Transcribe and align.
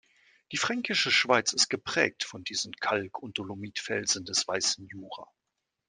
Die 0.51 0.57
Fränkische 0.57 1.11
Schweiz 1.11 1.53
ist 1.53 1.69
geprägt 1.69 2.23
von 2.23 2.43
diesen 2.43 2.73
Kalk- 2.73 3.19
und 3.21 3.37
Dolomitfelsen 3.37 4.25
des 4.25 4.47
Weißen 4.47 4.87
Jura. 4.87 5.27